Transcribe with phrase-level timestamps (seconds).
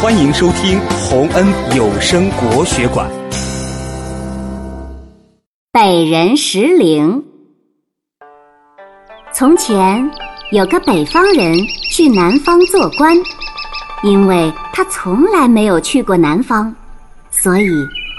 [0.00, 1.44] 欢迎收听洪恩
[1.76, 3.10] 有声国学馆。
[5.72, 7.24] 北人石灵。
[9.34, 10.08] 从前
[10.52, 11.52] 有个北方人
[11.90, 13.16] 去南方做官，
[14.04, 16.72] 因为他从来没有去过南方，
[17.32, 17.68] 所以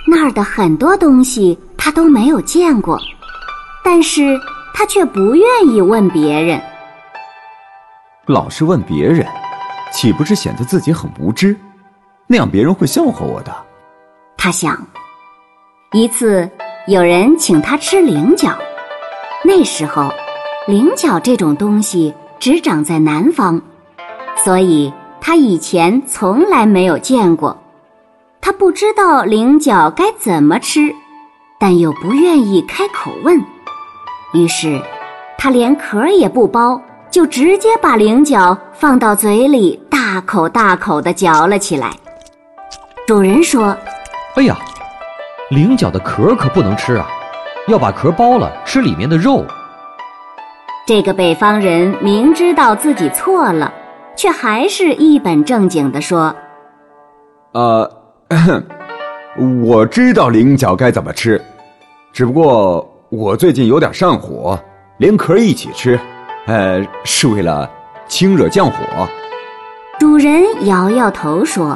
[0.06, 3.00] 那儿的很多东西他都没有见过。
[3.86, 4.38] 但是
[4.74, 6.62] 他却不愿意问别人。
[8.26, 9.26] 老是问别人，
[9.94, 11.56] 岂不是显得自己很无知？
[12.32, 13.52] 那样别人会笑话我的。
[14.38, 14.86] 他想，
[15.94, 16.48] 一次
[16.86, 18.56] 有人请他吃菱角，
[19.44, 20.12] 那时候
[20.68, 23.60] 菱角这种东西只长在南方，
[24.44, 27.58] 所以他以前从来没有见过。
[28.40, 30.94] 他不知道菱角该怎么吃，
[31.60, 33.44] 但又不愿意开口问，
[34.36, 34.80] 于是
[35.36, 41.92] 他连壳也不剥，就直接把菱角放到嘴里，大口大口的嚼了起来。
[43.10, 43.76] 主人说
[44.38, 44.56] ：“哎呀，
[45.50, 47.08] 菱角的壳可不能吃啊，
[47.68, 49.44] 要把壳剥了吃里面的肉。”
[50.86, 53.74] 这个北方人明知道自己错了，
[54.16, 56.36] 却还是一本正经地说
[57.54, 57.92] ：“呃，
[59.66, 61.44] 我知道菱角该怎么吃，
[62.14, 64.56] 只不过我最近有点上火，
[65.00, 66.00] 连壳一起吃，
[66.46, 67.68] 呃，是为了
[68.08, 68.78] 清热降火。”
[70.00, 71.76] 主人摇摇头说。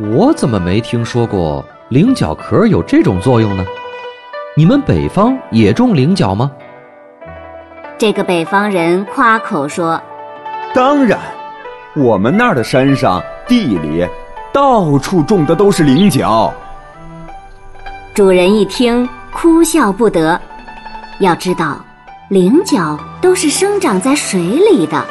[0.00, 3.64] 我怎么没听说过菱角壳有这种作用呢？
[4.56, 6.52] 你们北方也种菱角吗？
[7.98, 10.00] 这个北方人夸口说
[10.72, 11.18] ：“当然，
[11.96, 14.06] 我们那儿的山上、地里，
[14.52, 16.54] 到处种的都是菱角。”
[18.14, 20.40] 主人一听，哭笑不得。
[21.18, 21.84] 要知道，
[22.28, 25.04] 菱角都是生长在水里的。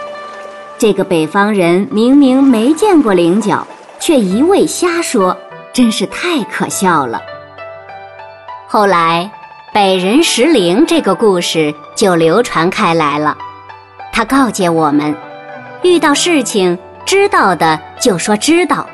[0.78, 3.68] 这个北方人明明没见过菱角。
[4.00, 5.38] 却一味瞎说，
[5.74, 7.22] 真是太可笑了。
[8.68, 9.30] 后来，
[9.74, 13.38] 北人石灵这个故事就流传开来了。
[14.12, 15.16] 他告诫我们：
[15.84, 18.88] 遇到事情，知道的就说知道，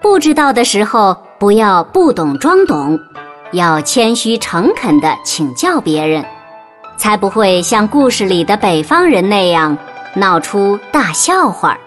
[0.00, 2.98] 不知道的时候不要不懂装懂，
[3.52, 6.24] 要谦虚诚恳地请教别人，
[6.96, 9.76] 才不会像故事里的北方人那样
[10.14, 11.78] 闹出大笑话。